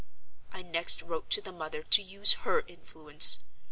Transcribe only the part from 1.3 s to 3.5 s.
the mother to use her influence.